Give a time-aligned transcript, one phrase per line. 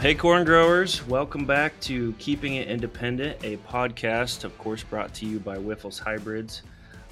[0.00, 5.26] Hey, corn growers, welcome back to Keeping It Independent, a podcast, of course, brought to
[5.26, 6.62] you by Wyffels Hybrids.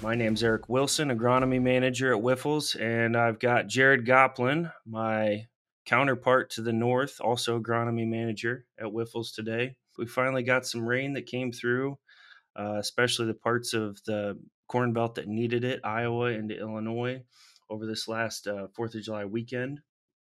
[0.01, 5.45] My name's Eric Wilson, agronomy manager at Wyffels, and I've got Jared Goplen, my
[5.85, 9.75] counterpart to the north, also agronomy manager at Wyffels today.
[9.99, 11.99] We finally got some rain that came through,
[12.59, 17.21] uh, especially the parts of the corn belt that needed it, Iowa into Illinois,
[17.69, 19.79] over this last uh, 4th of July weekend.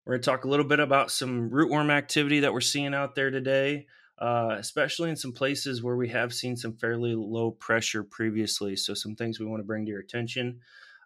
[0.05, 3.15] We're going to talk a little bit about some rootworm activity that we're seeing out
[3.15, 3.87] there today,
[4.19, 8.75] uh, especially in some places where we have seen some fairly low pressure previously.
[8.75, 10.59] So, some things we want to bring to your attention.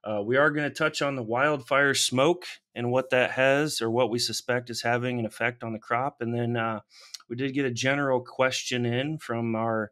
[0.03, 2.43] Uh, we are going to touch on the wildfire smoke
[2.75, 6.17] and what that has or what we suspect is having an effect on the crop.
[6.19, 6.81] And then uh,
[7.29, 9.91] we did get a general question in from our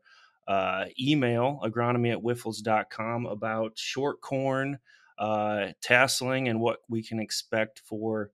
[0.49, 4.79] uh, email, agronomy at wyffels.com, about short corn,
[5.17, 8.31] uh, tasseling, and what we can expect for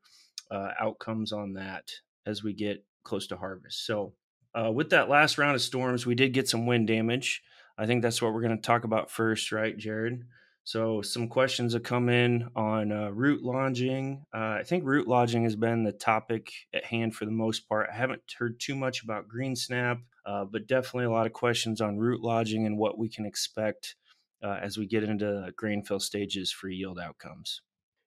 [0.53, 1.89] uh, outcomes on that
[2.25, 3.85] as we get close to harvest.
[3.85, 4.13] So,
[4.55, 7.41] uh, with that last round of storms, we did get some wind damage.
[7.77, 10.25] I think that's what we're going to talk about first, right, Jared?
[10.63, 14.25] So, some questions have come in on uh, root lodging.
[14.33, 17.89] Uh, I think root lodging has been the topic at hand for the most part.
[17.91, 21.81] I haven't heard too much about green snap, uh, but definitely a lot of questions
[21.81, 23.95] on root lodging and what we can expect
[24.43, 27.61] uh, as we get into grain fill stages for yield outcomes.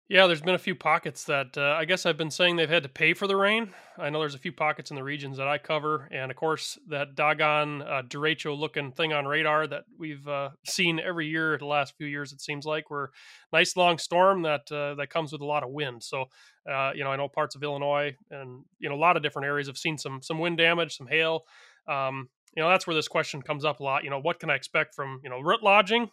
[0.09, 2.85] Yeah, there's been a few pockets that uh, I guess I've been saying they've had
[2.85, 3.75] to pay for the rain.
[3.99, 6.79] I know there's a few pockets in the regions that I cover, and of course
[6.89, 11.67] that doggone uh, derecho looking thing on radar that we've uh, seen every year the
[11.67, 12.33] last few years.
[12.33, 13.09] It seems like we're
[13.53, 16.05] nice long storm that uh, that comes with a lot of wind.
[16.05, 16.27] So
[16.71, 19.47] uh, you know I know parts of Illinois and you know a lot of different
[19.47, 21.47] areas have seen some some wind damage, some hail.
[21.89, 24.05] Um, you know that's where this question comes up a lot.
[24.05, 26.11] You know what can I expect from you know root lodging,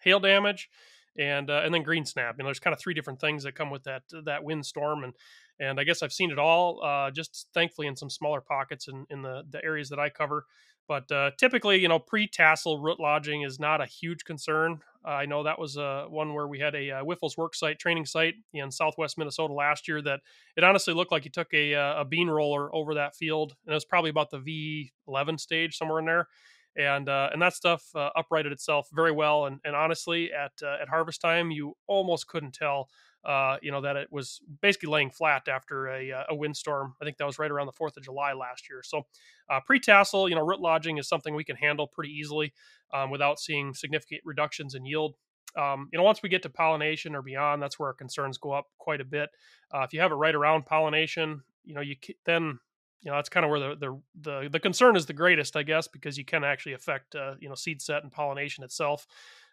[0.00, 0.68] hail damage
[1.16, 2.36] and uh, and then green snap.
[2.38, 5.14] You know, there's kind of three different things that come with that that windstorm, and
[5.60, 6.82] and I guess I've seen it all.
[6.82, 10.44] Uh, just thankfully in some smaller pockets in in the the areas that I cover.
[10.88, 14.80] But uh, typically, you know, pre-tassel root lodging is not a huge concern.
[15.04, 18.06] I know that was uh, one where we had a uh, Wyffels work site, training
[18.06, 20.00] site in Southwest Minnesota last year.
[20.00, 20.20] That
[20.56, 23.72] it honestly looked like you took a, uh, a bean roller over that field, and
[23.72, 26.28] it was probably about the V11 stage somewhere in there
[26.76, 29.46] and uh, and that stuff uh, uprighted itself very well.
[29.46, 32.88] And, and honestly, at uh, at harvest time, you almost couldn't tell,
[33.24, 36.94] uh, you know, that it was basically laying flat after a, uh, a windstorm.
[37.00, 38.82] I think that was right around the Fourth of July last year.
[38.84, 39.06] So
[39.50, 42.52] uh, pre-tassel, you know, root lodging is something we can handle pretty easily
[42.92, 45.14] um, without seeing significant reductions in yield.
[45.56, 48.52] Um, you know, once we get to pollination or beyond, that's where our concerns go
[48.52, 49.30] up quite a bit.
[49.74, 52.58] if you have it right around pollination, you know, you then
[53.02, 55.62] you know that's kind of where the, the the the concern is the greatest, I
[55.62, 59.06] guess, because you can actually affect uh, you know seed set and pollination itself.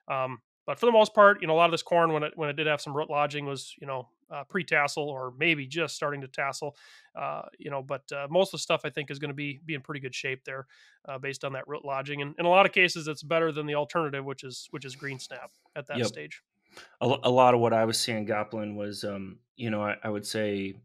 [0.07, 2.33] Um, but for the most part, you know, a lot of this corn when it
[2.35, 5.95] when it did have some root lodging was you know uh, pre-tassel or maybe just
[5.95, 6.75] starting to tassel,
[7.15, 7.83] uh, you know.
[7.83, 9.99] But uh, most of the stuff I think is going to be be in pretty
[9.99, 10.65] good shape there,
[11.07, 12.21] uh, based on that root lodging.
[12.21, 14.95] And in a lot of cases, it's better than the alternative, which is which is
[14.95, 16.07] green snap at that yep.
[16.07, 16.41] stage.
[16.99, 20.09] A, a, lot of what I was seeing Goplen was, um, you know, I, I
[20.09, 20.75] would say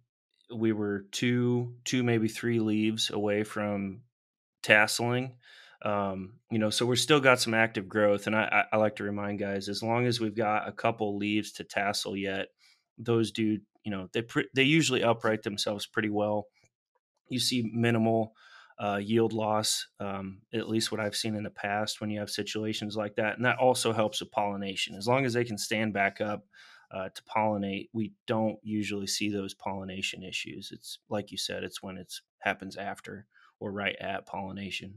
[0.55, 4.03] we were two, two maybe three leaves away from
[4.63, 5.33] tasseling.
[5.83, 9.05] Um, you know, so we're still got some active growth, and I, I, like to
[9.05, 12.49] remind guys as long as we've got a couple leaves to tassel yet,
[12.99, 16.49] those do you know they pre- they usually upright themselves pretty well.
[17.31, 18.35] You see minimal
[18.79, 22.31] uh, yield loss, um, at least what I've seen in the past when you have
[22.31, 24.97] situations like that, and that also helps with pollination.
[24.97, 26.45] As long as they can stand back up,
[26.93, 30.71] uh, to pollinate, we don't usually see those pollination issues.
[30.73, 33.27] It's like you said, it's when it happens after
[33.61, 34.95] or right at pollination.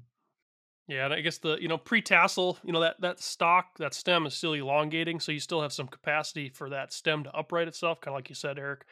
[0.88, 4.26] Yeah, and I guess the you know pre-tassel, you know that that stalk, that stem
[4.26, 8.02] is still elongating, so you still have some capacity for that stem to upright itself,
[8.02, 8.86] kind of like you said, Eric.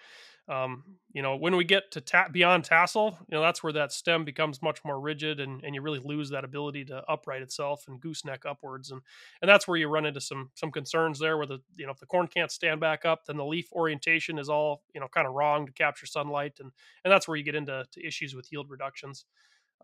[0.50, 3.94] Um, you know, when we get to ta- beyond tassel, you know, that's where that
[3.94, 7.85] stem becomes much more rigid and, and you really lose that ability to upright itself
[7.88, 8.91] and gooseneck upwards.
[8.91, 9.01] And,
[9.41, 12.00] and that's where you run into some, some concerns there where the, you know, if
[12.00, 15.27] the corn can't stand back up, then the leaf orientation is all, you know, kind
[15.27, 16.54] of wrong to capture sunlight.
[16.60, 16.71] And,
[17.04, 19.25] and that's where you get into issues with yield reductions.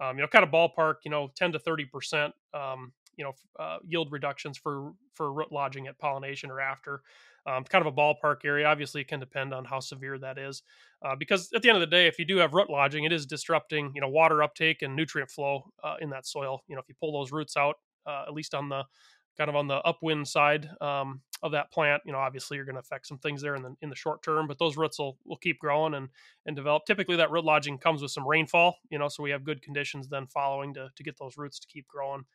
[0.01, 3.77] Um, you know, kind of ballpark, you know, 10 to 30%, um, you know, uh,
[3.83, 7.01] yield reductions for, for root lodging at pollination or after
[7.47, 8.67] um, kind of a ballpark area.
[8.67, 10.61] Obviously, it can depend on how severe that is,
[11.01, 13.13] uh, because at the end of the day, if you do have root lodging, it
[13.13, 16.61] is disrupting you know water uptake and nutrient flow uh, in that soil.
[16.67, 18.83] You know, if you pull those roots out, uh, at least on the
[19.37, 22.75] kind of on the upwind side um, of that plant, you know, obviously you're going
[22.75, 25.17] to affect some things there in the in the short term, but those roots will
[25.25, 26.09] will keep growing and
[26.45, 26.83] and develop.
[26.85, 30.09] Typically, that root lodging comes with some rainfall, you know, so we have good conditions
[30.09, 32.25] then following to to get those roots to keep growing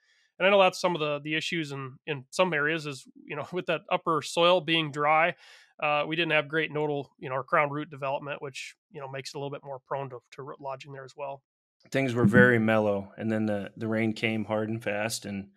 [0.42, 3.36] and I know that's some of the the issues in in some areas is you
[3.36, 5.34] know with that upper soil being dry,
[5.80, 9.08] uh, we didn't have great nodal you know or crown root development, which you know
[9.08, 11.42] makes it a little bit more prone to, to root lodging there as well.
[11.92, 15.50] things were very mellow, and then the the rain came hard and fast, and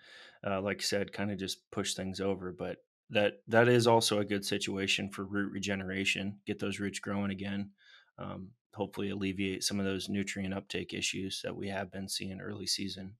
[0.45, 2.51] uh, like I said, kind of just pushed things over.
[2.51, 2.77] But
[3.09, 7.71] that that is also a good situation for root regeneration, get those roots growing again.
[8.19, 12.67] Um, hopefully, alleviate some of those nutrient uptake issues that we have been seeing early
[12.67, 13.15] season.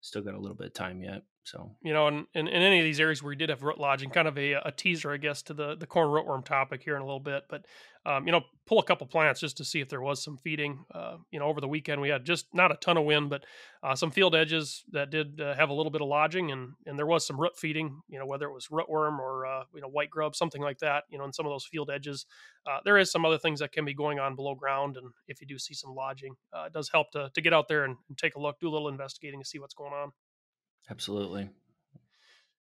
[0.00, 1.22] Still got a little bit of time yet.
[1.44, 3.78] So you know, in, in, in, any of these areas where we did have root
[3.78, 6.94] lodging, kind of a, a teaser, I guess, to the the corn rootworm topic here
[6.94, 7.44] in a little bit.
[7.48, 7.64] But
[8.08, 10.82] um, you know, pull a couple plants just to see if there was some feeding.
[10.94, 13.44] Uh, you know, over the weekend we had just not a ton of wind, but
[13.82, 16.98] uh, some field edges that did uh, have a little bit of lodging, and and
[16.98, 18.00] there was some root feeding.
[18.08, 21.04] You know, whether it was rootworm or uh, you know white grub, something like that.
[21.10, 22.24] You know, in some of those field edges,
[22.66, 25.42] uh, there is some other things that can be going on below ground, and if
[25.42, 27.96] you do see some lodging, uh, it does help to to get out there and,
[28.08, 30.12] and take a look, do a little investigating to see what's going on.
[30.90, 31.50] Absolutely.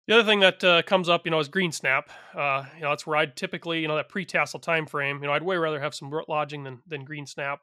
[0.09, 2.09] The other thing that uh, comes up, you know, is green snap.
[2.35, 5.21] Uh, you know, that's where I'd typically, you know, that pre-tassel time frame.
[5.21, 7.61] You know, I'd way rather have some lodging than than green snap.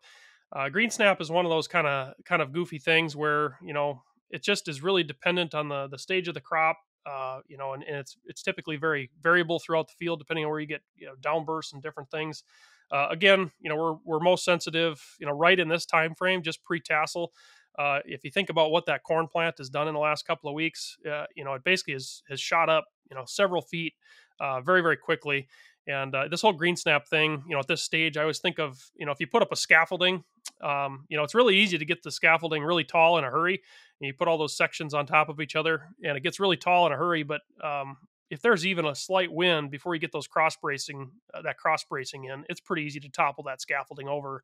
[0.56, 3.74] Uh, green snap is one of those kind of kind of goofy things where you
[3.74, 6.78] know it just is really dependent on the the stage of the crop.
[7.10, 10.52] Uh, you know, and, and, it's it's typically very variable throughout the field depending on
[10.52, 12.44] where you get you know downbursts and different things.
[12.92, 16.44] Uh, again, you know, we're we're most sensitive, you know, right in this time frame,
[16.44, 17.32] just pre-tassel.
[17.78, 20.50] Uh, if you think about what that corn plant has done in the last couple
[20.50, 23.94] of weeks, uh, you know, it basically has, has shot up, you know, several feet
[24.40, 25.48] uh, very, very quickly.
[25.88, 28.60] And uh, this whole green snap thing, you know, at this stage, I always think
[28.60, 30.24] of, you know, if you put up a scaffolding,
[30.62, 33.62] um, you know, it's really easy to get the scaffolding really tall in a hurry.
[34.00, 36.58] And you put all those sections on top of each other and it gets really
[36.58, 37.24] tall in a hurry.
[37.24, 37.98] But um,
[38.32, 41.84] if there's even a slight wind before you get those cross bracing, uh, that cross
[41.84, 44.44] bracing in, it's pretty easy to topple that scaffolding over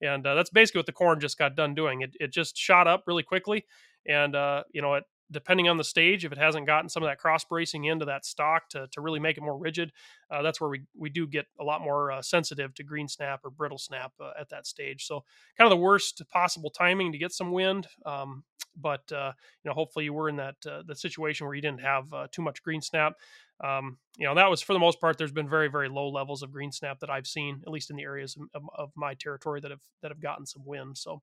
[0.00, 2.02] and uh, that's basically what the corn just got done doing.
[2.02, 3.64] It, it just shot up really quickly,
[4.06, 7.08] and uh, you know, it, depending on the stage, if it hasn't gotten some of
[7.08, 9.92] that cross bracing into that stock to, to really make it more rigid,
[10.30, 13.40] uh, that's where we, we do get a lot more uh, sensitive to green snap
[13.44, 15.06] or brittle snap uh, at that stage.
[15.06, 15.24] So
[15.56, 17.86] kind of the worst possible timing to get some wind.
[18.04, 18.44] Um,
[18.76, 19.32] but uh,
[19.62, 22.62] you know, hopefully you were in that the situation where you didn't have too much
[22.62, 23.14] green snap.
[23.62, 25.18] Um, you know, that was for the most part.
[25.18, 27.96] There's been very very low levels of green snap that I've seen, at least in
[27.96, 30.98] the areas of, of my territory that have that have gotten some wind.
[30.98, 31.22] So.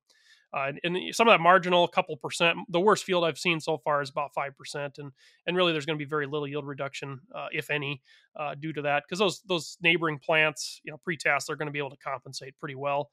[0.50, 3.76] Uh, and, and, some of that marginal couple percent the worst field i've seen so
[3.76, 4.50] far is about 5%
[4.96, 5.12] and
[5.46, 8.00] and really there's going to be very little yield reduction uh, if any
[8.34, 11.72] uh, due to that because those those neighboring plants you know pre-task they're going to
[11.72, 13.10] be able to compensate pretty well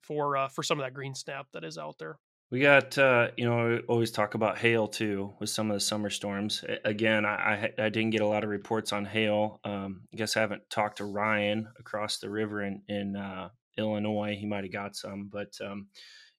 [0.00, 2.18] for uh, for some of that green snap that is out there
[2.50, 6.10] we got, uh, you know, always talk about hail too with some of the summer
[6.10, 6.64] storms.
[6.84, 9.60] Again, I, I, I didn't get a lot of reports on hail.
[9.64, 14.36] Um, I guess I haven't talked to Ryan across the river in in uh, Illinois.
[14.38, 15.88] He might have got some, but um,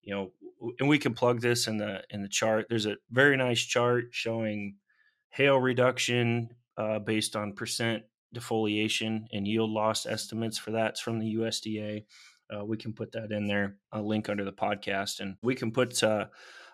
[0.01, 0.31] you know,
[0.79, 2.67] and we can plug this in the in the chart.
[2.69, 4.75] There's a very nice chart showing
[5.29, 10.97] hail reduction uh, based on percent defoliation and yield loss estimates for that.
[10.97, 12.05] From the USDA
[12.55, 15.71] uh, we can put that in there, a link under the podcast, and we can
[15.71, 16.25] put uh,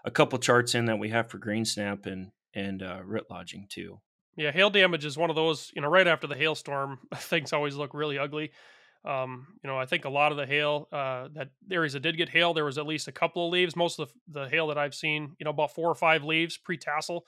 [0.05, 3.67] a couple charts in that we have for green snap and and uh, root lodging
[3.69, 3.99] too.
[4.35, 5.71] Yeah, hail damage is one of those.
[5.75, 8.51] You know, right after the hailstorm, things always look really ugly.
[9.05, 12.15] Um, you know, I think a lot of the hail uh, that areas that did
[12.15, 13.75] get hail, there was at least a couple of leaves.
[13.75, 16.57] Most of the, the hail that I've seen, you know, about four or five leaves
[16.57, 17.25] pre tassel.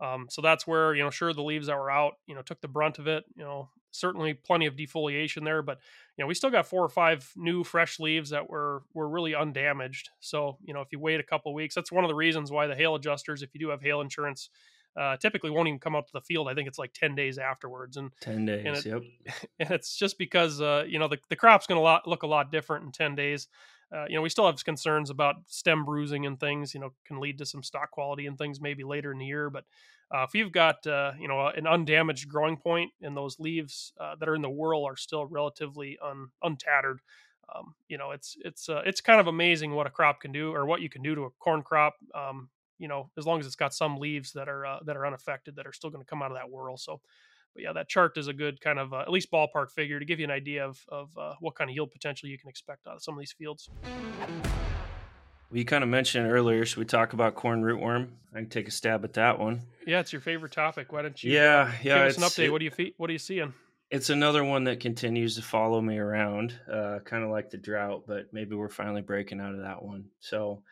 [0.00, 2.60] Um, so that's where you know, sure, the leaves that were out, you know, took
[2.60, 3.24] the brunt of it.
[3.36, 5.78] You know, certainly plenty of defoliation there, but
[6.16, 9.34] you know, we still got four or five new fresh leaves that were were really
[9.34, 10.10] undamaged.
[10.20, 12.66] So, you know, if you wait a couple weeks, that's one of the reasons why
[12.66, 14.50] the hail adjusters, if you do have hail insurance,
[14.98, 16.48] uh, typically won't even come out to the field.
[16.48, 17.96] I think it's like 10 days afterwards.
[17.96, 19.02] And 10 days, and it, yep.
[19.60, 22.50] And it's just because, uh, you know, the, the crop's going to look a lot
[22.50, 23.48] different in 10 days.
[23.94, 27.20] Uh, you know, we still have concerns about stem bruising and things, you know, can
[27.20, 29.48] lead to some stock quality and things maybe later in the year.
[29.48, 29.64] But
[30.10, 34.14] uh, if you've got uh, you know an undamaged growing point and those leaves uh,
[34.18, 36.98] that are in the whorl are still relatively un, untattered,
[37.54, 40.54] um, you know it's it's uh, it's kind of amazing what a crop can do
[40.54, 41.94] or what you can do to a corn crop.
[42.14, 45.06] Um, you know, as long as it's got some leaves that are uh, that are
[45.06, 46.76] unaffected that are still going to come out of that whorl.
[46.76, 47.00] So,
[47.54, 50.04] but yeah, that chart is a good kind of uh, at least ballpark figure to
[50.04, 52.96] give you an idea of of what kind of yield potential you can expect out
[52.96, 53.70] of some of these fields.
[55.50, 56.66] We kind of mentioned earlier.
[56.66, 58.08] Should we talk about corn rootworm?
[58.34, 59.62] I can take a stab at that one.
[59.86, 60.92] Yeah, it's your favorite topic.
[60.92, 61.32] Why don't you?
[61.32, 61.98] Yeah, yeah.
[61.98, 62.46] Give us an update.
[62.46, 63.54] It, what do you What are you seeing?
[63.88, 68.02] It's another one that continues to follow me around, uh, kind of like the drought,
[68.08, 70.06] but maybe we're finally breaking out of that one.
[70.18, 70.62] So,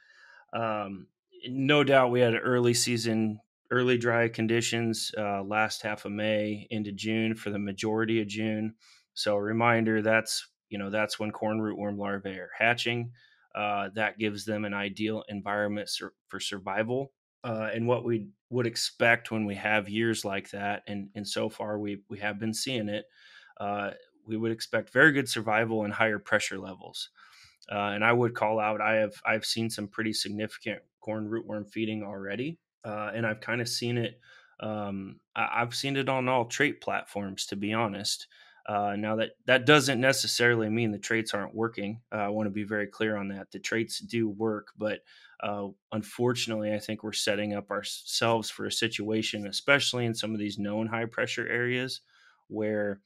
[0.53, 1.07] um,
[1.49, 6.93] no doubt, we had early season, early dry conditions uh, last half of May into
[6.93, 8.75] June for the majority of June.
[9.15, 13.13] So, a reminder that's you know that's when corn rootworm larvae are hatching.
[13.55, 17.13] Uh, that gives them an ideal environment sur- for survival
[17.45, 20.83] uh, and what we would expect when we have years like that.
[20.89, 23.05] And, and so far, we, we have been seeing it.
[23.57, 23.93] Uh,
[24.27, 27.11] we would expect very good survival and higher pressure levels.
[27.71, 31.69] Uh, and I would call out I have I've seen some pretty significant corn rootworm
[31.71, 34.21] feeding already, uh, and I've kind of seen it.
[34.61, 38.27] Um, I, have seen it on all trait platforms, to be honest.
[38.67, 42.01] Uh, now that that doesn't necessarily mean the traits aren't working.
[42.13, 43.51] Uh, I want to be very clear on that.
[43.51, 45.01] The traits do work, but
[45.43, 50.39] uh, unfortunately, I think we're setting up ourselves for a situation, especially in some of
[50.39, 52.01] these known high pressure areas,
[52.49, 53.01] where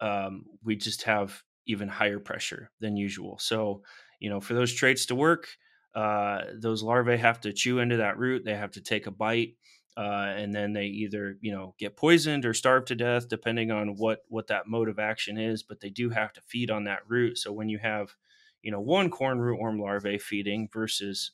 [0.00, 3.38] um, we just have even higher pressure than usual.
[3.38, 3.82] So,
[4.20, 5.48] you know, for those traits to work,
[5.94, 8.44] uh, those larvae have to chew into that root.
[8.44, 9.56] They have to take a bite
[9.96, 13.96] uh, and then they either you know get poisoned or starve to death depending on
[13.96, 17.00] what what that mode of action is but they do have to feed on that
[17.08, 18.14] root so when you have
[18.62, 21.32] you know one corn rootworm larvae feeding versus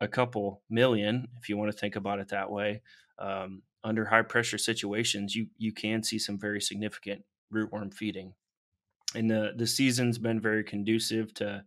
[0.00, 2.82] a couple million if you want to think about it that way
[3.18, 8.34] um, under high pressure situations you you can see some very significant rootworm feeding
[9.14, 11.64] and the the season's been very conducive to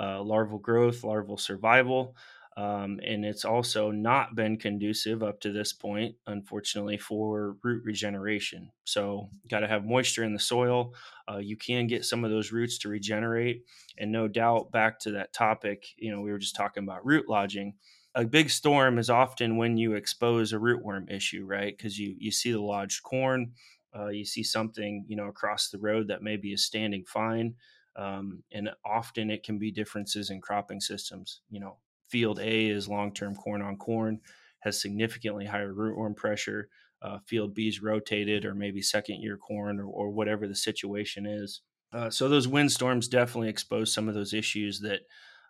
[0.00, 2.16] uh, larval growth larval survival
[2.56, 8.70] um, and it's also not been conducive up to this point, unfortunately, for root regeneration.
[8.84, 10.94] So, got to have moisture in the soil.
[11.28, 13.64] Uh, you can get some of those roots to regenerate.
[13.98, 17.28] And no doubt, back to that topic, you know, we were just talking about root
[17.28, 17.74] lodging.
[18.14, 21.76] A big storm is often when you expose a rootworm issue, right?
[21.76, 23.54] Because you you see the lodged corn,
[23.94, 27.56] uh, you see something you know across the road that maybe is standing fine,
[27.96, 31.42] um, and often it can be differences in cropping systems.
[31.50, 34.20] You know, Field A is long term corn on corn,
[34.60, 36.68] has significantly higher rootworm pressure.
[37.02, 41.26] Uh, field B is rotated or maybe second year corn or, or whatever the situation
[41.26, 41.60] is.
[41.92, 45.02] Uh, so those windstorms definitely expose some of those issues that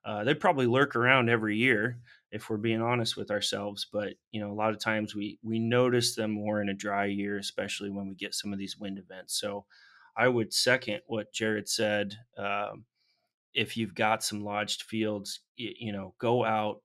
[0.04, 2.00] uh, they probably lurk around every year
[2.34, 3.86] if we're being honest with ourselves.
[3.90, 7.06] But you know, a lot of times we we notice them more in a dry
[7.06, 9.40] year, especially when we get some of these wind events.
[9.40, 9.64] So
[10.16, 12.16] I would second what Jared said.
[12.36, 12.84] Um,
[13.54, 16.82] if you've got some lodged fields, you, you know, go out,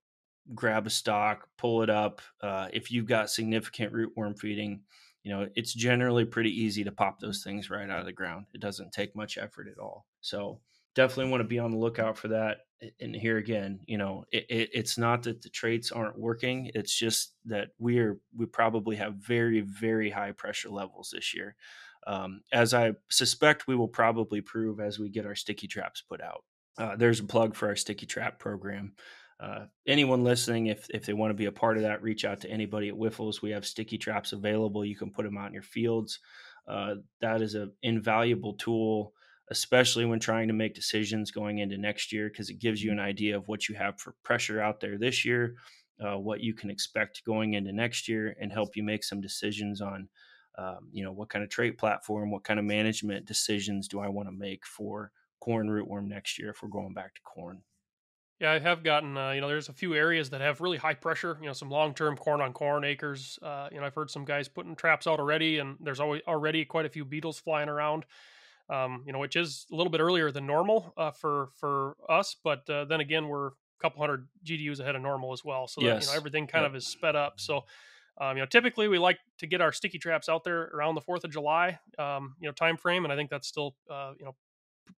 [0.54, 2.22] grab a stock, pull it up.
[2.42, 4.82] Uh, if you've got significant rootworm feeding,
[5.24, 8.46] you know, it's generally pretty easy to pop those things right out of the ground.
[8.54, 10.06] It doesn't take much effort at all.
[10.22, 10.60] So
[11.02, 12.60] definitely want to be on the lookout for that.
[13.00, 16.72] And here again, you know, it, it, it's not that the traits aren't working.
[16.74, 21.56] It's just that we are we probably have very very high pressure levels this year,
[22.08, 26.22] um, as I suspect we will probably prove as we get our sticky traps put
[26.22, 26.44] out
[26.80, 28.94] uh, there's a plug for our sticky trap program.
[29.40, 32.42] Uh, anyone listening, if if they want to be a part of that, reach out
[32.42, 33.42] to anybody at Wyffels.
[33.42, 34.84] We have sticky traps available.
[34.84, 36.20] You can put them out in your fields.
[36.68, 39.14] Uh, that is an invaluable tool,
[39.50, 43.00] especially when trying to make decisions going into next year, because it gives you an
[43.00, 45.56] idea of what you have for pressure out there this year,
[46.04, 49.82] uh, what you can expect going into next year, and help you make some decisions
[49.82, 50.10] on,
[50.58, 54.10] um, you know, what kind of trait platform, what kind of management decisions do I
[54.10, 57.64] want to make for corn rootworm next year if we're going back to corn.
[58.40, 60.94] Yeah, I have gotten, uh, you know, there's a few areas that have really high
[60.94, 63.38] pressure, you know, some long term corn on corn acres.
[63.42, 66.64] Uh, you know, I've heard some guys putting traps out already, and there's always already
[66.64, 68.06] quite a few beetles flying around,
[68.70, 72.36] um, you know, which is a little bit earlier than normal uh, for for us.
[72.44, 75.68] But uh, then again, we're a couple hundred GDUs ahead of normal as well.
[75.68, 76.06] So, yes.
[76.06, 76.72] that, you know, everything kind yep.
[76.72, 77.40] of is sped up.
[77.40, 77.64] So,
[78.20, 81.02] um, you know, typically we like to get our sticky traps out there around the
[81.02, 83.06] 4th of July, um, you know, time frame.
[83.06, 84.36] And I think that's still, uh, you know,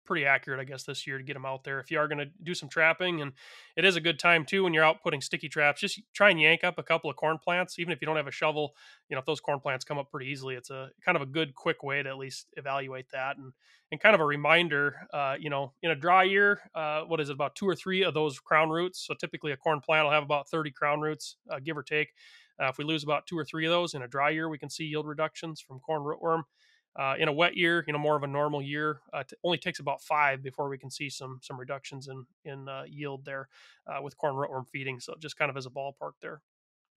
[0.05, 1.79] pretty accurate, I guess, this year to get them out there.
[1.79, 3.33] If you are going to do some trapping, and
[3.75, 6.39] it is a good time too when you're out putting sticky traps, just try and
[6.39, 8.75] yank up a couple of corn plants, even if you don't have a shovel.
[9.09, 11.25] You know, if those corn plants come up pretty easily, it's a kind of a
[11.25, 13.53] good, quick way to at least evaluate that, and
[13.91, 14.95] and kind of a reminder.
[15.13, 18.03] Uh, you know, in a dry year, uh, what is it, about two or three
[18.03, 19.05] of those crown roots?
[19.05, 22.09] So typically, a corn plant will have about 30 crown roots, uh, give or take.
[22.61, 24.57] Uh, if we lose about two or three of those in a dry year, we
[24.57, 26.43] can see yield reductions from corn rootworm.
[26.95, 29.57] Uh, in a wet year, you know, more of a normal year, uh, t- only
[29.57, 33.47] takes about five before we can see some some reductions in in uh, yield there
[33.87, 34.99] uh, with corn rootworm feeding.
[34.99, 36.41] So just kind of as a ballpark there.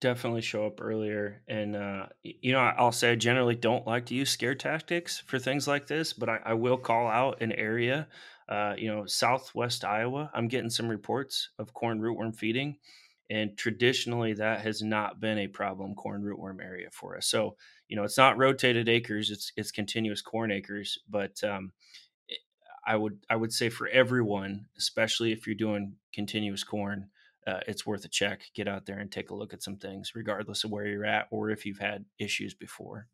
[0.01, 4.13] Definitely show up earlier, and uh, you know, I'll say I generally don't like to
[4.13, 8.09] use scare tactics for things like this, but I, I will call out an area.
[8.47, 10.29] Uh, you know, Southwest Iowa.
[10.33, 12.77] I'm getting some reports of corn rootworm feeding
[13.29, 17.27] and traditionally that has not been a problem corn rootworm area for us.
[17.27, 17.55] So
[17.87, 21.71] you know it's not rotated acres it's it's continuous corn acres but um,
[22.85, 27.09] i would i would say for everyone especially if you're doing continuous corn
[27.47, 30.13] uh, it's worth a check get out there and take a look at some things
[30.15, 33.07] regardless of where you're at or if you've had issues before.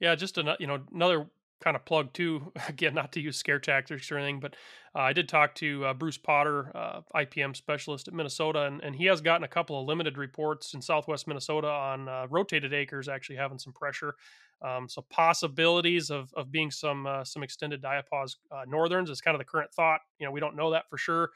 [0.00, 1.26] Yeah just another you know another
[1.60, 4.54] kind of plug too again not to use scare tactics or anything but
[4.94, 8.96] uh, i did talk to uh, bruce potter uh, ipm specialist at minnesota and, and
[8.96, 13.08] he has gotten a couple of limited reports in southwest minnesota on uh, rotated acres
[13.08, 14.14] actually having some pressure
[14.60, 19.34] um, so possibilities of, of being some uh, some extended diapause uh, northerns is kind
[19.34, 21.30] of the current thought you know we don't know that for sure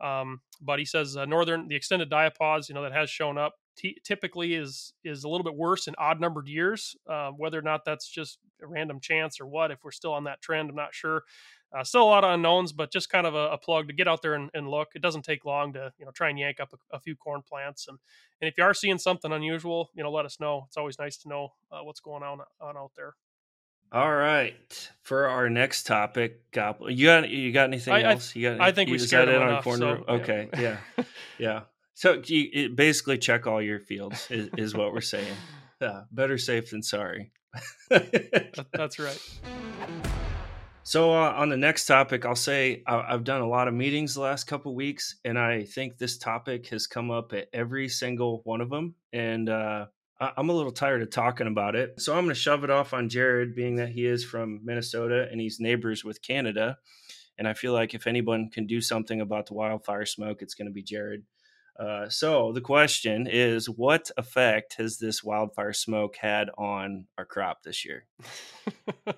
[0.00, 3.98] Um, but he says northern the extended diapause, you know, that has shown up t-
[4.04, 6.96] typically is is a little bit worse in odd numbered years.
[7.08, 10.24] Uh, whether or not that's just a random chance or what, if we're still on
[10.24, 11.22] that trend, I'm not sure.
[11.76, 14.06] Uh, still a lot of unknowns, but just kind of a, a plug to get
[14.06, 14.88] out there and, and, look.
[14.94, 17.42] It doesn't take long to you know try and yank up a, a, few corn
[17.46, 17.98] plants, and
[18.40, 20.64] and if you are seeing something unusual, you know let us know.
[20.68, 23.14] It's always nice to know uh, what's going on on out there.
[23.92, 28.34] All right, for our next topic, you got you got anything I, else?
[28.34, 28.60] You got?
[28.60, 29.98] I think we scared it on corner.
[29.98, 30.78] So, okay, yeah,
[31.38, 31.60] yeah.
[31.96, 35.34] So you, basically, check all your fields is, is what we're saying.
[35.80, 37.32] Yeah, better safe than sorry.
[37.90, 39.18] That's right.
[40.82, 44.20] So uh, on the next topic, I'll say I've done a lot of meetings the
[44.20, 48.60] last couple weeks, and I think this topic has come up at every single one
[48.60, 48.94] of them.
[49.14, 49.86] And uh,
[50.20, 52.92] I'm a little tired of talking about it, so I'm going to shove it off
[52.92, 56.76] on Jared, being that he is from Minnesota and he's neighbors with Canada.
[57.38, 60.68] And I feel like if anyone can do something about the wildfire smoke, it's going
[60.68, 61.22] to be Jared.
[61.78, 67.62] Uh, so the question is, what effect has this wildfire smoke had on our crop
[67.62, 68.04] this year?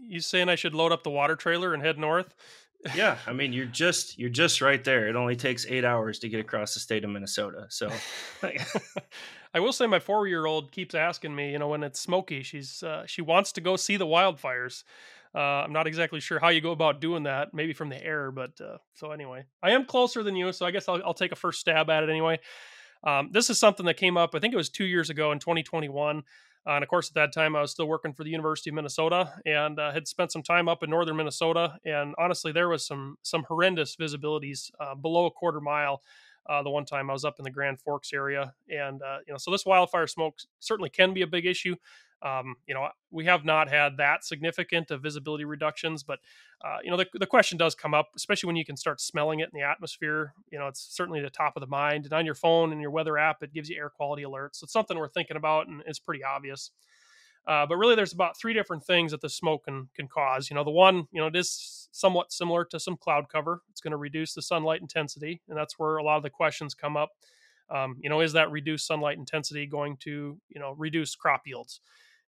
[0.00, 2.34] you saying I should load up the water trailer and head north?
[2.94, 5.08] yeah, I mean you're just you're just right there.
[5.08, 7.66] It only takes eight hours to get across the state of Minnesota.
[7.68, 7.90] So,
[9.54, 12.42] I will say my four year old keeps asking me, you know, when it's smoky,
[12.42, 14.84] she's uh, she wants to go see the wildfires.
[15.34, 18.30] Uh, I'm not exactly sure how you go about doing that, maybe from the air,
[18.30, 21.32] but uh, so anyway, I am closer than you, so I guess I'll, I'll take
[21.32, 22.40] a first stab at it anyway.
[23.04, 25.38] Um, this is something that came up, I think it was two years ago in
[25.38, 26.22] 2021.
[26.66, 28.74] Uh, and of course, at that time, I was still working for the University of
[28.74, 31.78] Minnesota and uh, had spent some time up in northern Minnesota.
[31.84, 36.02] And honestly, there was some some horrendous visibilities uh, below a quarter mile.
[36.46, 39.32] Uh, the one time I was up in the Grand Forks area, and uh, you
[39.32, 41.76] know, so this wildfire smoke certainly can be a big issue.
[42.22, 46.18] Um, you know, we have not had that significant of visibility reductions, but
[46.64, 49.40] uh, you know, the, the question does come up, especially when you can start smelling
[49.40, 50.34] it in the atmosphere.
[50.50, 52.04] You know, it's certainly the top of the mind.
[52.04, 54.56] And on your phone and your weather app, it gives you air quality alerts.
[54.56, 56.72] So it's something we're thinking about, and it's pretty obvious.
[57.46, 60.50] Uh, but really, there's about three different things that the smoke can can cause.
[60.50, 63.62] You know, the one, you know, it is somewhat similar to some cloud cover.
[63.70, 66.74] It's going to reduce the sunlight intensity, and that's where a lot of the questions
[66.74, 67.10] come up.
[67.70, 71.80] Um, you know, is that reduced sunlight intensity going to, you know, reduce crop yields?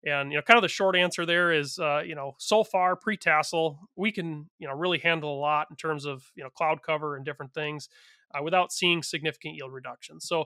[0.05, 2.95] And you know, kind of the short answer there is, uh, you know, so far
[2.95, 6.81] pre-tassel, we can you know really handle a lot in terms of you know cloud
[6.81, 7.89] cover and different things
[8.33, 10.19] uh, without seeing significant yield reduction.
[10.21, 10.45] So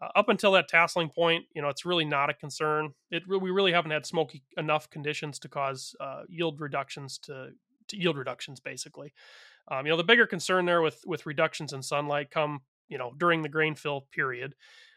[0.00, 2.94] uh, up until that tasseling point, you know, it's really not a concern.
[3.10, 7.50] It we really haven't had smoky enough conditions to cause uh, yield reductions to,
[7.88, 9.12] to yield reductions basically.
[9.70, 13.12] Um, you know, the bigger concern there with with reductions in sunlight come you know
[13.18, 14.54] during the grain fill period.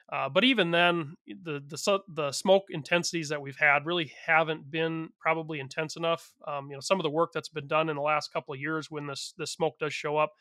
[0.10, 5.10] Uh, but even then, the, the the smoke intensities that we've had really haven't been
[5.20, 6.34] probably intense enough.
[6.48, 8.60] Um, you know, some of the work that's been done in the last couple of
[8.60, 10.32] years when this this smoke does show up,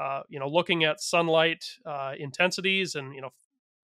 [0.00, 3.30] uh, you know, looking at sunlight uh, intensities and you know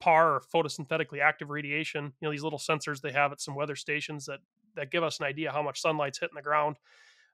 [0.01, 2.13] PAR or photosynthetically active radiation.
[2.21, 4.41] You know, these little sensors they have at some weather stations that
[4.75, 6.77] that give us an idea how much sunlight's hitting the ground.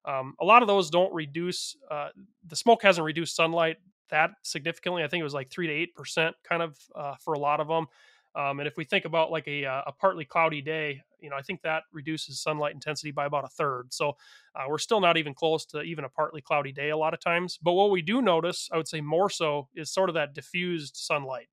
[0.04, 1.76] Um, a lot of those don't reduce.
[1.90, 2.08] Uh,
[2.46, 3.78] the smoke hasn't reduced sunlight
[4.10, 5.02] that significantly.
[5.02, 7.60] I think it was like three to eight percent, kind of uh, for a lot
[7.60, 7.86] of them.
[8.36, 11.36] Um, and if we think about like a, uh, a partly cloudy day, you know,
[11.36, 13.94] I think that reduces sunlight intensity by about a third.
[13.94, 14.10] So
[14.54, 17.20] uh, we're still not even close to even a partly cloudy day a lot of
[17.20, 17.58] times.
[17.62, 20.96] But what we do notice, I would say more so, is sort of that diffused
[20.96, 21.48] sunlight.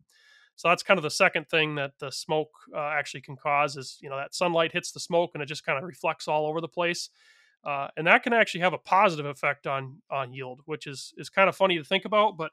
[0.58, 3.98] So that's kind of the second thing that the smoke uh, actually can cause is,
[4.02, 6.60] you know, that sunlight hits the smoke and it just kind of reflects all over
[6.60, 7.10] the place
[7.66, 11.30] uh, and that can actually have a positive effect on on yield, which is is
[11.30, 12.38] kind of funny to think about.
[12.38, 12.52] But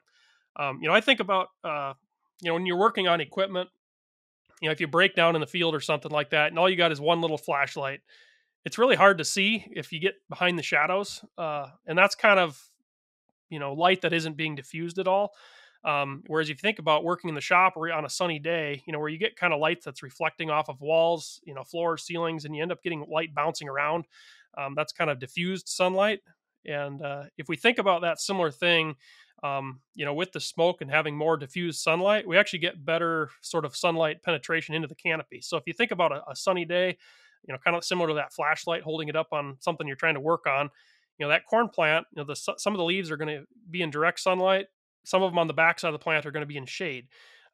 [0.55, 1.93] um, you know, I think about uh,
[2.41, 3.69] you know when you're working on equipment,
[4.61, 6.69] you know, if you break down in the field or something like that, and all
[6.69, 8.01] you got is one little flashlight,
[8.63, 12.39] it's really hard to see if you get behind the shadows, uh, and that's kind
[12.39, 12.61] of
[13.49, 15.33] you know light that isn't being diffused at all.
[15.83, 18.83] Um, whereas if you think about working in the shop or on a sunny day,
[18.85, 21.63] you know, where you get kind of light that's reflecting off of walls, you know,
[21.63, 24.05] floors, ceilings, and you end up getting light bouncing around.
[24.57, 26.19] Um, that's kind of diffused sunlight.
[26.65, 28.95] And uh, if we think about that similar thing,
[29.43, 33.29] um, you know, with the smoke and having more diffused sunlight, we actually get better
[33.41, 35.41] sort of sunlight penetration into the canopy.
[35.41, 36.97] So if you think about a, a sunny day,
[37.47, 40.13] you know, kind of similar to that flashlight holding it up on something you're trying
[40.13, 40.69] to work on,
[41.17, 43.45] you know, that corn plant, you know, the some of the leaves are going to
[43.69, 44.67] be in direct sunlight.
[45.03, 47.07] Some of them on the backside of the plant are going to be in shade.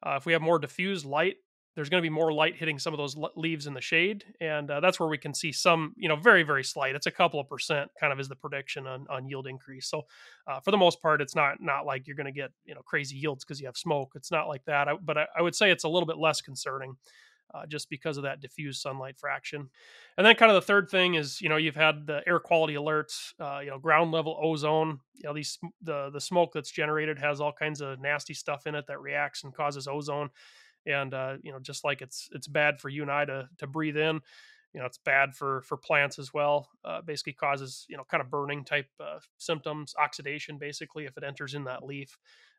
[0.04, 1.36] Uh, if we have more diffused light
[1.78, 4.68] there's going to be more light hitting some of those leaves in the shade and
[4.68, 7.38] uh, that's where we can see some you know very very slight it's a couple
[7.38, 10.02] of percent kind of is the prediction on, on yield increase so
[10.48, 12.82] uh, for the most part it's not not like you're going to get you know
[12.82, 15.54] crazy yields because you have smoke it's not like that I, but I, I, would
[15.54, 16.96] say it's a little bit less concerning
[17.54, 19.68] uh, just because of that diffuse sunlight fraction.
[20.16, 22.74] And then, kind of the third thing is, you know, you've had the air quality
[22.74, 25.00] alerts, uh, you know, ground level ozone.
[25.14, 28.74] You know, these the the smoke that's generated has all kinds of nasty stuff in
[28.74, 30.30] it that reacts and causes ozone.
[30.86, 33.66] And uh, you know, just like it's it's bad for you and I to to
[33.66, 34.20] breathe in,
[34.74, 36.68] you know, it's bad for for plants as well.
[36.84, 41.24] Uh, basically, causes you know kind of burning type uh, symptoms, oxidation, basically if it
[41.24, 42.16] enters in that leaf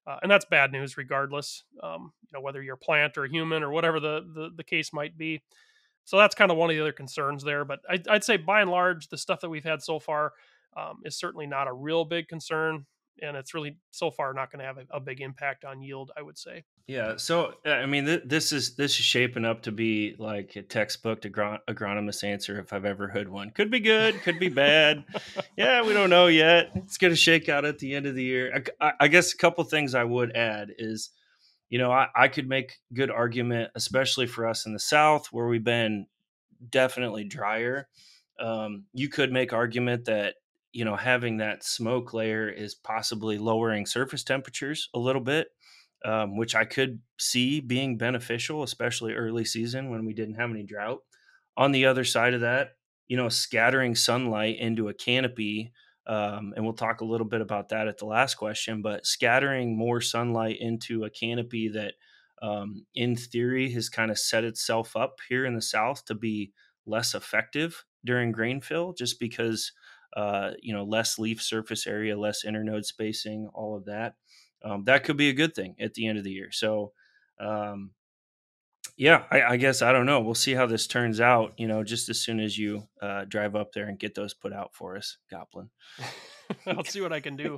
[0.10, 3.70] uh, and that's bad news regardless um, you know whether you're plant or human or
[3.70, 5.42] whatever the, the, the case might be.
[6.06, 8.62] So that's kind of one of the other concerns there but I, would say by
[8.62, 10.34] and large the stuff that we've had so far
[10.76, 12.86] um, is certainly not a real big concern
[13.22, 16.12] and it's really so far not going to have a, a, big impact on yield
[16.18, 16.64] i would say.
[16.88, 20.62] Yeah so i mean th- this is this is shaping up to be like a
[20.62, 23.52] textbook agron- agronomist answer if i've ever heard one.
[23.52, 25.06] Could be good could be bad.
[25.58, 26.72] Yeah we don't know yet.
[26.76, 28.64] It's going to shake out at the end of the year.
[28.80, 31.10] I, I, guess a couple things i would add is
[31.70, 35.48] you know I, I could make good argument especially for us in the south where
[35.48, 36.06] we've been
[36.70, 37.88] definitely drier.
[38.40, 40.36] Um, you could make argument that
[40.72, 45.48] you know having that smoke layer is possibly lowering surface temperatures a little bit
[46.06, 50.64] um, which i could see being beneficial especially early season when we didn't have any
[50.64, 51.00] drought.
[51.58, 52.76] On the other side of that
[53.08, 55.74] you know scattering sunlight into a canopy
[56.08, 59.78] um, and we'll talk a little bit about that at the last question but scattering
[59.78, 61.96] more sunlight into a canopy that
[62.42, 66.54] um, in theory has kind of set itself up here in the south to be
[66.86, 69.74] less effective during grain fill just because
[70.16, 74.16] uh, you know, less leaf surface area, less internode spacing, all of that.
[74.64, 76.52] Um, that could be a good thing at the end of the year.
[76.52, 76.92] So,
[77.40, 77.92] um,
[78.98, 80.20] yeah, I, I, guess I don't know.
[80.20, 81.54] We'll see how this turns out.
[81.58, 84.52] You know, just as soon as you uh, drive up there and get those put
[84.52, 85.70] out for us, Goplen.
[86.68, 87.58] I'll see what I can do.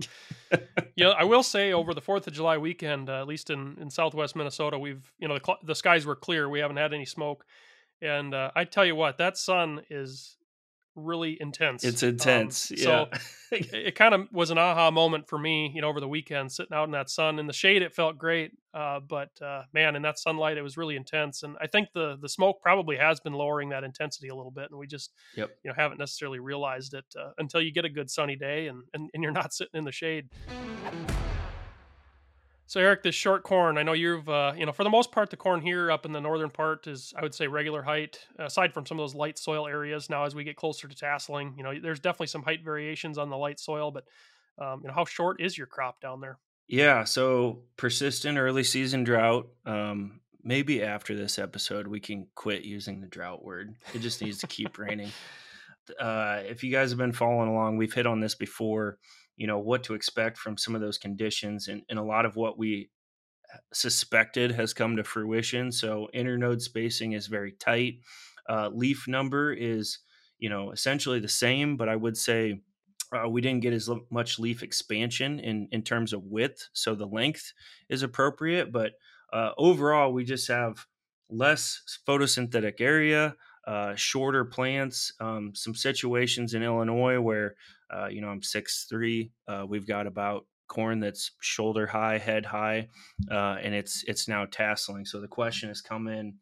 [0.96, 3.78] you know, I will say over the Fourth of July weekend, uh, at least in,
[3.82, 6.48] in Southwest Minnesota, we've you know the, the skies were clear.
[6.48, 7.46] We haven't had any smoke,
[8.02, 10.38] and uh, I tell you what, that sun is
[10.96, 11.84] really intense.
[11.84, 12.72] It's um, intense.
[12.72, 12.84] Um, yeah.
[12.84, 13.10] So
[13.52, 16.52] it, it kind of was an aha moment for me, you know, over the weekend,
[16.52, 17.40] sitting out in that sun.
[17.40, 20.78] In the shade, it felt great, uh, but uh, man, in that sunlight, it was
[20.78, 21.44] really intense.
[21.44, 24.70] And I think the the smoke probably has been lowering that intensity a little bit,
[24.70, 25.50] and we just, yep.
[25.64, 28.84] you know, haven't necessarily realized it uh, until you get a good sunny day and,
[28.94, 30.30] and and you're not sitting in the shade.
[32.68, 35.30] So Eric, this short corn, I know you've, uh, you know, for the most part,
[35.30, 38.20] the corn here up in the northern part is, I would say, regular height.
[38.40, 41.54] Aside from some of those light soil areas, now as we get closer to tasseling,
[41.58, 43.92] you know, there's definitely some height variations on the light soil.
[43.92, 44.06] But,
[44.58, 46.40] um, you know, how short is your crop down there?
[46.68, 49.50] Yeah, so persistent early season drought.
[49.66, 53.76] Um, maybe after this episode, we can quit using the drought word.
[53.94, 55.12] It just needs to keep raining.
[56.00, 59.00] Uh, if you guys have been following along, we've hit on this before
[59.42, 62.36] you know what to expect from some of those conditions and, and a lot of
[62.36, 62.92] what we
[63.74, 67.96] suspected has come to fruition so internode spacing is very tight.
[68.48, 69.98] Uh, leaf number is
[70.38, 72.62] you know essentially the same but i would say
[73.14, 77.08] uh, we didn't get as much leaf expansion in in terms of width so the
[77.08, 77.52] length
[77.90, 78.92] is appropriate but
[79.34, 80.86] uh, overall we just have
[81.32, 85.14] less photosynthetic area uh, shorter plants.
[85.20, 87.56] Um, some situations in Illinois where,
[87.94, 89.32] uh, you know, I'm six three.
[89.48, 92.88] Uh, we've got about corn that's shoulder high, head high,
[93.30, 95.06] uh, and it's it's now tasseling.
[95.06, 96.36] So the question has come in.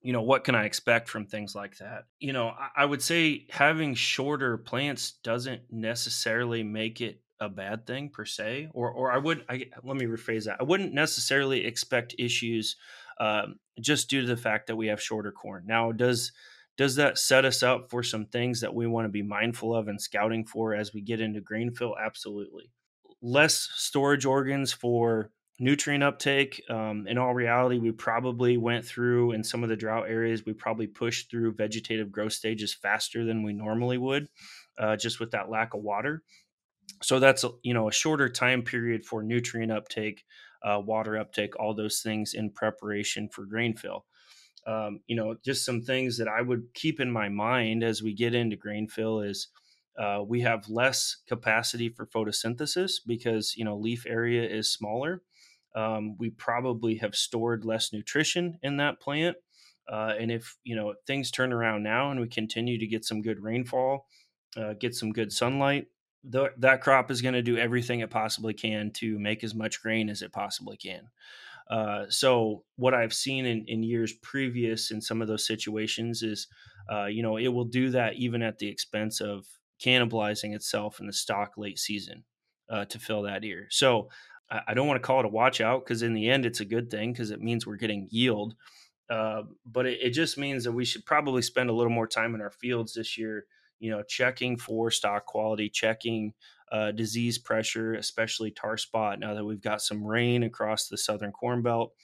[0.00, 2.04] You know, what can I expect from things like that?
[2.18, 7.86] You know, I, I would say having shorter plants doesn't necessarily make it a bad
[7.86, 10.58] thing per se or or I would I let me rephrase that.
[10.60, 12.76] I wouldn't necessarily expect issues
[13.18, 15.64] um, just due to the fact that we have shorter corn.
[15.66, 16.32] Now, does
[16.76, 19.86] does that set us up for some things that we want to be mindful of
[19.86, 21.94] and scouting for as we get into grain fill?
[21.96, 22.70] Absolutely.
[23.22, 26.62] Less storage organs for nutrient uptake.
[26.68, 30.52] Um, in all reality, we probably went through in some of the drought areas, we
[30.52, 34.26] probably pushed through vegetative growth stages faster than we normally would,
[34.78, 36.22] uh, just with that lack of water.
[37.02, 40.24] So that's you know a shorter time period for nutrient uptake
[40.64, 44.06] uh, water uptake, all those things in preparation for grain fill.
[44.66, 48.14] Um, you know, just some things that I would keep in my mind as we
[48.14, 49.48] get into grain fill is
[49.98, 55.22] uh, we have less capacity for photosynthesis because you know leaf area is smaller.
[55.76, 59.36] Um, we probably have stored less nutrition in that plant,
[59.88, 63.22] uh, and if you know things turn around now and we continue to get some
[63.22, 64.06] good rainfall,
[64.56, 65.88] uh, get some good sunlight,
[66.30, 70.08] that crop is going to do everything it possibly can to make as much grain
[70.08, 71.08] as it possibly can.
[71.70, 76.46] Uh, so what I've seen in, in years previous in some of those situations is,
[76.92, 79.46] uh, you know, it will do that even at the expense of
[79.82, 82.24] cannibalizing itself in the stock late season
[82.70, 83.66] uh, to fill that ear.
[83.70, 84.08] So
[84.50, 86.60] I, I don't want to call it a watch out because in the end it's
[86.60, 88.54] a good thing because it means we're getting yield.
[89.10, 92.34] uh, but it, it, just means that we should probably spend a little more time
[92.34, 93.46] in our fields this year.
[93.84, 96.34] You know, checking for stock quality, checking
[96.72, 99.18] uh, disease pressure, especially tar spot.
[99.20, 101.94] Now that we've got some rain across the southern corn belt,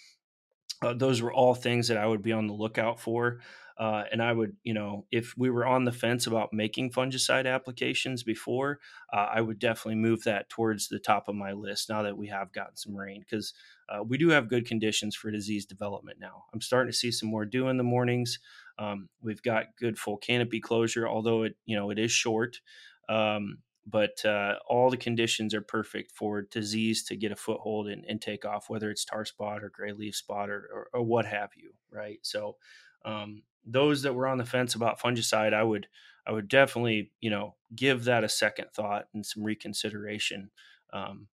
[0.83, 3.41] uh, those were all things that I would be on the lookout for.
[3.77, 7.47] Uh, and I would, you know, if we were on the fence about making fungicide
[7.47, 8.79] applications before,
[9.11, 12.29] uh, I would definitely move that towards the top of my list now that we
[12.29, 13.55] have gotten some rain because
[13.89, 16.45] uh, we do have good conditions for disease development now.
[16.53, 18.39] I'm starting to see some more dew in the mornings.
[18.81, 22.61] Um, we've got good full canopy closure, although it, you know, it is short.
[23.09, 28.05] Um, but uh, all the conditions are perfect for disease to get a foothold and,
[28.07, 31.27] and, take off, whether it's tar spot or gray leaf spot or, or, or what
[31.27, 32.19] have you, right?
[32.23, 32.57] So
[33.05, 35.89] um, those that were on the fence about fungicide, I would
[36.27, 40.51] I would definitely you know give that a second thought and some reconsideration,
[40.93, 41.29] um,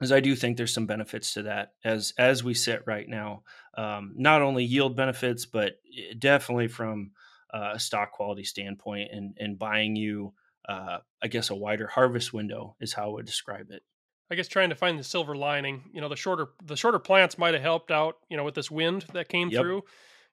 [0.00, 3.42] because I do think there's some benefits to that as as we sit right now.
[3.76, 7.10] Um, not only yield benefits, but eh, definitely from
[7.52, 10.32] uh, a stock quality standpoint and and buying you.
[10.66, 13.82] Uh, I guess a wider harvest window is how I would describe it.
[14.30, 15.82] I guess trying to find the silver lining.
[15.92, 18.16] You know, the shorter the shorter plants might have helped out.
[18.30, 19.60] You know, with this wind that came yep.
[19.60, 19.82] through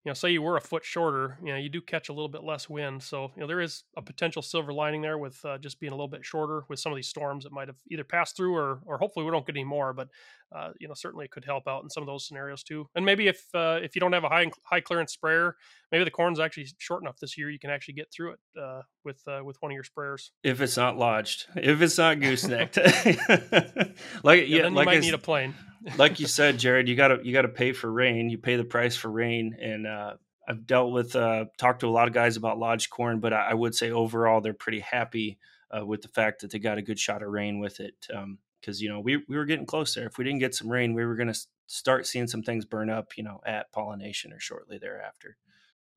[0.08, 2.30] you know, say you were a foot shorter, you know, you do catch a little
[2.30, 3.04] bit less wind.
[3.04, 5.96] So, you know, there is a potential silver lining there with uh, just being a
[5.98, 8.80] little bit shorter with some of these storms that might have either passed through or,
[8.86, 9.91] or hopefully we don't get any more.
[9.91, 10.08] But,
[10.56, 12.88] uh, you know, certainly it could help out in some of those scenarios too.
[12.96, 15.58] And maybe if uh, if you don't have a high high clearance sprayer,
[15.91, 18.84] maybe the corn's actually short enough this year you can actually get through it uh,
[19.04, 20.30] with uh, with one of your sprayers.
[20.41, 22.78] If it's not lodged, if it's not goosenecked,
[24.24, 25.54] like yeah, yeah like might need a plane
[25.97, 28.30] like you said, Jared, you gotta you gotta pay for rain.
[28.30, 30.15] You pay the price for rain, and uh,
[30.47, 33.50] I've dealt with uh, talked to a lot of guys about lodge corn, but I,
[33.52, 35.38] I would say overall they're pretty happy
[35.76, 37.95] uh, with the fact that they got a good shot of rain with it.
[38.10, 40.08] Because um, you know we we were getting close there.
[40.08, 43.17] If we didn't get some rain, we were to start seeing some things burn up.
[43.17, 45.38] You know, at pollination or shortly thereafter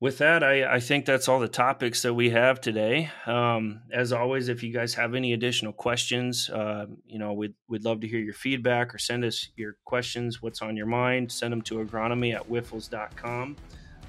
[0.01, 3.11] with that, I, I, think that's all the topics that we have today.
[3.27, 7.85] Um, as always, if you guys have any additional questions, uh, you know, we'd, we'd
[7.85, 11.31] love to hear your feedback or send us your questions, what's on your mind.
[11.31, 13.55] Send them to agronomy at wyffels.com.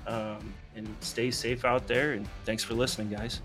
[0.07, 2.15] Um, and stay safe out there.
[2.15, 3.43] And thanks for listening, guys.